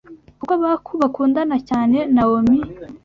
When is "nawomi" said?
2.13-2.59